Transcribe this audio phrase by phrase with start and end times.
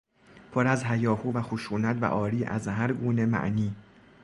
[0.51, 3.75] پر از هیاهو و خشونت و عاری از هر گونه معنی